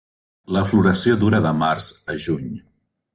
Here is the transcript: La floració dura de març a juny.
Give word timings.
La 0.55 0.63
floració 0.69 1.17
dura 1.25 1.41
de 1.47 1.51
març 1.61 1.91
a 2.15 2.17
juny. 2.25 2.49